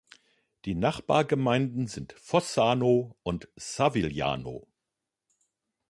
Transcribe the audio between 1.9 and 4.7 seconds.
Fossano und Savigliano.